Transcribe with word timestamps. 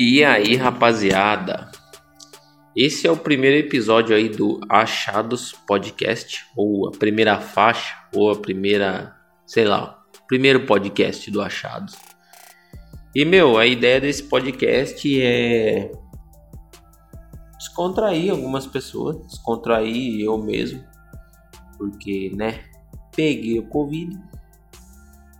E 0.00 0.22
aí, 0.22 0.54
rapaziada? 0.54 1.72
Esse 2.76 3.08
é 3.08 3.10
o 3.10 3.16
primeiro 3.16 3.56
episódio 3.56 4.14
aí 4.14 4.28
do 4.28 4.60
Achados 4.68 5.50
Podcast, 5.66 6.46
ou 6.56 6.86
a 6.86 6.92
primeira 6.92 7.40
faixa, 7.40 7.96
ou 8.14 8.30
a 8.30 8.36
primeira, 8.36 9.16
sei 9.44 9.64
lá, 9.64 10.00
primeiro 10.28 10.64
podcast 10.66 11.28
do 11.32 11.42
Achados. 11.42 11.96
E 13.12 13.24
meu, 13.24 13.58
a 13.58 13.66
ideia 13.66 14.00
desse 14.00 14.22
podcast 14.22 15.20
é 15.20 15.90
descontrair 17.58 18.30
algumas 18.30 18.68
pessoas, 18.68 19.20
descontrair 19.26 20.20
eu 20.20 20.38
mesmo, 20.38 20.84
porque, 21.76 22.30
né, 22.36 22.62
peguei 23.16 23.58
o 23.58 23.66
Covid, 23.66 24.16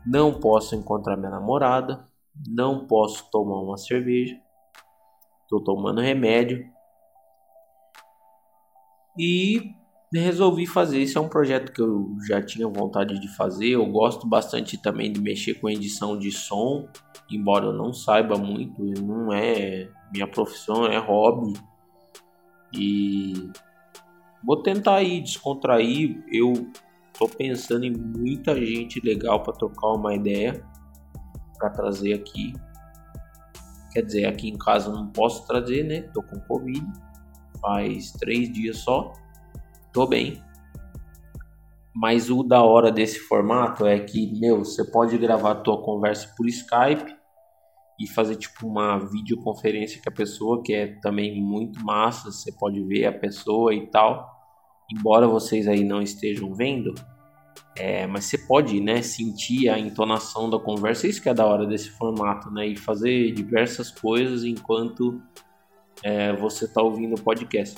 não 0.05 0.34
posso 0.34 0.75
encontrar 0.75 1.17
minha 1.17 1.31
namorada, 1.31 2.05
não 2.48 2.89
posso 2.89 3.31
tomar 3.31 3.61
uma 3.61 3.77
cerveja, 3.77 4.37
estou 5.48 5.65
tomando 5.65 6.02
remédio 6.02 6.70
e 9.19 9.75
resolvi 10.12 10.66
fazer. 10.66 11.01
Esse 11.01 11.16
é 11.16 11.20
um 11.20 11.29
projeto 11.29 11.73
que 11.73 11.80
eu 11.80 12.15
já 12.27 12.43
tinha 12.43 12.69
vontade 12.69 13.19
de 13.19 13.34
fazer. 13.34 13.70
Eu 13.70 13.87
gosto 13.87 14.27
bastante 14.27 14.80
também 14.80 15.11
de 15.11 15.20
mexer 15.20 15.55
com 15.55 15.70
edição 15.70 16.19
de 16.19 16.30
som, 16.30 16.87
embora 17.30 17.66
eu 17.66 17.73
não 17.73 17.95
saiba 17.95 18.37
muito, 18.37 18.83
não 19.03 19.33
é 19.33 19.91
minha 20.12 20.27
profissão, 20.27 20.87
é 20.87 20.98
hobby. 20.98 21.59
E 22.75 23.51
vou 24.45 24.62
tentar 24.62 24.97
aí 24.97 25.23
descontrair. 25.23 26.23
Eu 26.30 26.53
tô 27.19 27.27
pensando 27.27 27.84
em 27.84 27.92
muita 27.92 28.55
gente 28.55 29.01
legal 29.01 29.42
para 29.42 29.55
trocar 29.55 29.95
uma 29.95 30.14
ideia 30.14 30.62
para 31.58 31.70
trazer 31.70 32.12
aqui. 32.12 32.53
Quer 33.92 34.03
dizer, 34.03 34.27
aqui 34.27 34.48
em 34.48 34.58
casa 34.58 34.92
não 34.92 35.08
posso 35.08 35.47
trazer, 35.47 35.84
né? 35.84 36.03
Tô 36.14 36.22
com 36.22 36.39
Covid. 36.41 36.86
Faz 37.61 38.12
três 38.12 38.53
dias 38.53 38.78
só. 38.78 39.12
Tô 39.92 40.06
bem. 40.06 40.42
Mas 41.95 42.30
o 42.30 42.42
da 42.42 42.62
hora 42.62 42.92
desse 42.92 43.19
formato 43.19 43.84
é 43.86 43.98
que, 43.98 44.39
meu, 44.39 44.64
você 44.64 44.84
pode 44.84 45.19
gravar 45.19 45.53
a 45.53 45.61
tua 45.61 45.83
conversa 45.83 46.33
por 46.36 46.47
Skype 46.47 47.17
e 47.98 48.06
fazer 48.06 48.36
tipo 48.36 48.67
uma 48.69 48.98
videoconferência 48.98 50.00
com 50.00 50.08
a 50.08 50.12
pessoa, 50.12 50.62
que 50.62 50.73
é 50.73 50.86
também 51.00 51.42
muito 51.42 51.84
massa, 51.84 52.30
você 52.30 52.52
pode 52.52 52.80
ver 52.84 53.06
a 53.06 53.12
pessoa 53.12 53.75
e 53.75 53.89
tal. 53.89 54.30
Embora 54.91 55.27
vocês 55.27 55.67
aí 55.67 55.83
não 55.83 56.00
estejam 56.00 56.55
vendo, 56.55 56.95
é, 57.77 58.06
mas 58.06 58.25
você 58.25 58.39
pode, 58.39 58.81
né, 58.81 59.03
sentir 59.03 59.69
a 59.69 59.78
entonação 59.78 60.51
da 60.51 60.59
conversa, 60.59 61.06
isso 61.06 61.23
que 61.23 61.28
é 61.28 61.34
da 61.34 61.47
hora 61.47 61.67
desse 61.67 61.91
formato, 61.91 62.51
né, 62.51 62.67
e 62.67 62.77
fazer 62.77 63.33
diversas 63.33 63.91
coisas 63.91 64.45
enquanto 64.45 65.20
é, 66.03 66.33
você 66.34 66.64
está 66.64 66.83
ouvindo 66.83 67.14
o 67.14 67.23
podcast. 67.23 67.77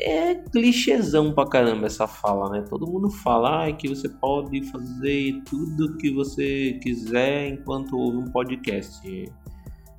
É 0.00 0.34
clichêzão 0.34 1.32
pra 1.32 1.48
caramba 1.48 1.86
essa 1.86 2.06
fala, 2.06 2.50
né? 2.50 2.64
Todo 2.68 2.86
mundo 2.86 3.10
fala 3.10 3.66
ah, 3.66 3.72
que 3.72 3.88
você 3.88 4.08
pode 4.08 4.62
fazer 4.70 5.42
tudo 5.44 5.96
que 5.96 6.10
você 6.12 6.78
quiser 6.80 7.48
enquanto 7.48 7.96
ouve 7.98 8.18
um 8.18 8.30
podcast. 8.30 9.00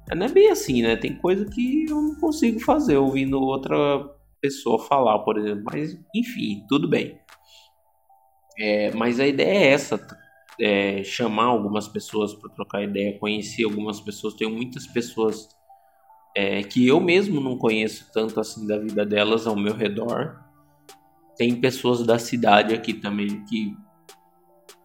É, 0.09 0.15
não 0.15 0.25
é 0.25 0.29
bem 0.29 0.49
assim, 0.49 0.81
né? 0.81 0.95
Tem 0.95 1.17
coisa 1.17 1.45
que 1.45 1.85
eu 1.89 2.01
não 2.01 2.15
consigo 2.15 2.61
fazer 2.61 2.95
ouvindo 2.95 3.41
outra 3.41 3.75
pessoa 4.39 4.79
falar, 4.79 5.19
por 5.19 5.37
exemplo. 5.37 5.63
Mas, 5.65 5.99
enfim, 6.15 6.63
tudo 6.69 6.87
bem. 6.87 7.19
É, 8.59 8.91
mas 8.91 9.19
a 9.21 9.25
ideia 9.25 9.57
é 9.57 9.67
essa, 9.71 10.05
é, 10.59 11.01
chamar 11.03 11.45
algumas 11.45 11.87
pessoas 11.87 12.33
para 12.33 12.49
trocar 12.49 12.83
ideia, 12.83 13.17
conhecer 13.17 13.63
algumas 13.63 14.01
pessoas. 14.01 14.33
Tenho 14.33 14.51
muitas 14.51 14.85
pessoas 14.85 15.47
é, 16.35 16.61
que 16.63 16.85
eu 16.85 16.99
mesmo 16.99 17.39
não 17.39 17.57
conheço 17.57 18.11
tanto 18.13 18.39
assim 18.39 18.67
da 18.67 18.77
vida 18.77 19.05
delas 19.05 19.47
ao 19.47 19.55
meu 19.55 19.73
redor. 19.73 20.43
Tem 21.37 21.55
pessoas 21.55 22.05
da 22.05 22.19
cidade 22.19 22.73
aqui 22.73 22.93
também 22.93 23.45
que, 23.45 23.73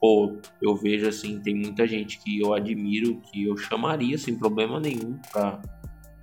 pô, 0.01 0.39
eu 0.63 0.77
vejo 0.77 1.09
assim, 1.09 1.41
tem 1.41 1.57
muita 1.57 1.85
gente 1.85 2.23
que 2.23 2.41
eu 2.41 2.55
admiro, 2.55 3.21
que 3.23 3.45
eu 3.45 3.57
chamaria 3.57 4.17
sem 4.17 4.39
problema 4.39 4.79
nenhum 4.79 5.19
para 5.33 5.61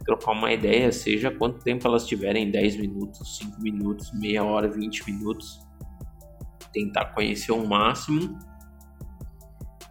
trocar 0.06 0.32
uma 0.32 0.54
ideia, 0.54 0.90
seja 0.94 1.30
quanto 1.30 1.64
tempo 1.64 1.86
elas 1.86 2.08
tiverem, 2.08 2.50
10 2.50 2.78
minutos, 2.78 3.38
5 3.38 3.62
minutos, 3.62 4.10
meia 4.14 4.44
hora, 4.44 4.70
20 4.70 5.06
minutos 5.12 5.60
tentar 6.72 7.06
conhecer 7.14 7.52
o 7.52 7.68
máximo 7.68 8.38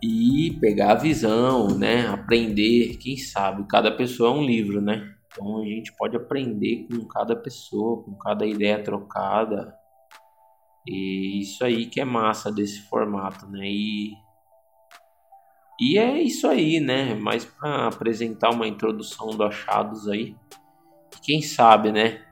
e 0.02 0.56
pegar 0.60 0.92
a 0.92 0.96
visão, 0.96 1.68
né? 1.68 2.06
Aprender, 2.08 2.96
quem 2.96 3.16
sabe, 3.16 3.66
cada 3.68 3.90
pessoa 3.90 4.30
é 4.30 4.38
um 4.40 4.44
livro, 4.44 4.80
né? 4.80 5.14
Então 5.26 5.60
a 5.60 5.64
gente 5.64 5.92
pode 5.92 6.16
aprender 6.16 6.86
com 6.90 7.06
cada 7.06 7.36
pessoa, 7.36 8.02
com 8.02 8.14
cada 8.14 8.46
ideia 8.46 8.82
trocada. 8.82 9.74
E 10.86 11.40
isso 11.40 11.64
aí 11.64 11.86
que 11.86 12.00
é 12.00 12.04
massa 12.04 12.50
desse 12.50 12.82
formato, 12.88 13.46
né? 13.46 13.60
E, 13.64 14.14
e 15.80 15.98
é 15.98 16.20
isso 16.20 16.48
aí, 16.48 16.80
né? 16.80 17.14
Mais 17.14 17.44
para 17.44 17.88
apresentar 17.88 18.50
uma 18.50 18.66
introdução 18.66 19.30
do 19.30 19.44
Achados 19.44 20.08
aí. 20.08 20.34
Quem 21.22 21.42
sabe, 21.42 21.92
né? 21.92 22.22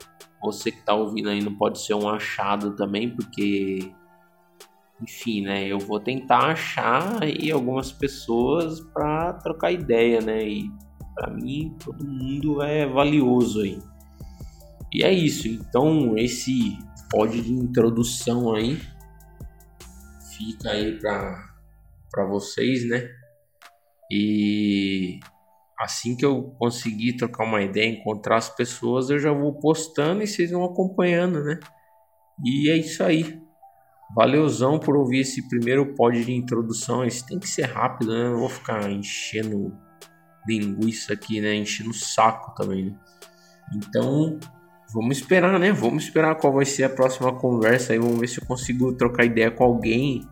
Você 0.41 0.71
que 0.71 0.83
tá 0.83 0.93
ouvindo 0.93 1.29
aí 1.29 1.41
não 1.41 1.55
pode 1.55 1.79
ser 1.79 1.93
um 1.93 2.09
achado 2.09 2.75
também, 2.75 3.13
porque 3.13 3.93
enfim, 5.01 5.41
né? 5.41 5.67
Eu 5.67 5.79
vou 5.79 5.99
tentar 5.99 6.51
achar 6.51 7.23
aí 7.23 7.51
algumas 7.51 7.91
pessoas 7.91 8.81
para 8.81 9.33
trocar 9.33 9.71
ideia, 9.71 10.21
né? 10.21 10.43
E 10.47 10.71
para 11.15 11.31
mim 11.31 11.75
todo 11.83 12.05
mundo 12.05 12.61
é 12.61 12.85
valioso 12.85 13.61
aí. 13.61 13.79
E 14.93 15.03
é 15.03 15.11
isso. 15.11 15.47
Então 15.47 16.17
esse 16.17 16.77
pódio 17.09 17.41
de 17.41 17.53
introdução 17.53 18.53
aí 18.53 18.79
fica 20.37 20.71
aí 20.71 20.99
para 20.99 21.47
para 22.11 22.25
vocês, 22.25 22.87
né? 22.89 23.07
E 24.11 25.19
assim 25.79 26.15
que 26.15 26.25
eu 26.25 26.55
conseguir 26.57 27.13
trocar 27.13 27.43
uma 27.45 27.61
ideia, 27.61 27.87
encontrar 27.87 28.37
as 28.37 28.49
pessoas, 28.49 29.09
eu 29.09 29.19
já 29.19 29.31
vou 29.31 29.53
postando 29.59 30.23
e 30.23 30.27
vocês 30.27 30.51
vão 30.51 30.65
acompanhando, 30.65 31.43
né? 31.43 31.59
E 32.43 32.69
é 32.69 32.75
isso 32.75 33.03
aí. 33.03 33.39
Valeuzão 34.15 34.79
por 34.79 34.97
ouvir 34.97 35.19
esse 35.19 35.47
primeiro 35.47 35.93
pod 35.93 36.23
de 36.23 36.33
introdução. 36.33 37.05
Esse 37.05 37.25
tem 37.25 37.39
que 37.39 37.47
ser 37.47 37.63
rápido, 37.63 38.11
né? 38.11 38.29
Não 38.29 38.39
vou 38.39 38.49
ficar 38.49 38.89
enchendo 38.91 39.71
linguiça 40.47 41.13
aqui, 41.13 41.39
né? 41.39 41.55
Enchendo 41.55 41.91
o 41.91 41.93
saco 41.93 42.53
também, 42.55 42.85
né? 42.85 42.95
Então, 43.75 44.39
vamos 44.93 45.17
esperar, 45.17 45.59
né? 45.59 45.71
Vamos 45.71 46.05
esperar 46.05 46.35
qual 46.35 46.53
vai 46.53 46.65
ser 46.65 46.85
a 46.85 46.89
próxima 46.89 47.31
conversa 47.33 47.93
aí. 47.93 47.99
Vamos 47.99 48.19
ver 48.19 48.27
se 48.27 48.41
eu 48.41 48.47
consigo 48.47 48.93
trocar 48.93 49.25
ideia 49.25 49.51
com 49.51 49.63
alguém. 49.63 50.27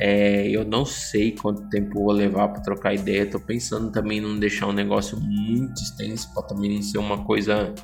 É, 0.00 0.48
eu 0.48 0.64
não 0.64 0.84
sei 0.84 1.32
quanto 1.32 1.68
tempo 1.68 2.02
vou 2.02 2.12
levar 2.12 2.48
para 2.48 2.62
trocar 2.62 2.94
ideia. 2.94 3.30
Tô 3.30 3.38
pensando 3.38 3.92
também 3.92 4.18
em 4.18 4.22
não 4.22 4.38
deixar 4.38 4.66
um 4.66 4.72
negócio 4.72 5.20
muito 5.20 5.80
extenso 5.82 6.32
para 6.32 6.42
também 6.44 6.80
ser 6.80 6.98
uma 6.98 7.22
coisa 7.22 7.74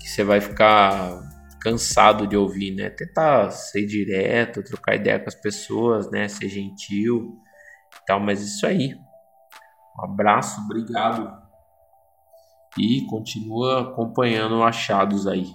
que 0.00 0.08
você 0.08 0.24
vai 0.24 0.40
ficar 0.40 1.37
cansado 1.60 2.26
de 2.26 2.36
ouvir, 2.36 2.74
né? 2.74 2.90
Tentar 2.90 3.50
ser 3.50 3.86
direto, 3.86 4.62
trocar 4.62 4.94
ideia 4.94 5.18
com 5.18 5.28
as 5.28 5.34
pessoas, 5.34 6.10
né? 6.10 6.28
Ser 6.28 6.48
gentil 6.48 7.38
e 7.94 8.06
tal, 8.06 8.20
mas 8.20 8.42
isso 8.42 8.66
aí. 8.66 8.94
Um 9.98 10.04
abraço, 10.04 10.60
obrigado. 10.62 11.36
E 12.78 13.04
continua 13.08 13.82
acompanhando 13.82 14.62
achados 14.62 15.26
aí. 15.26 15.46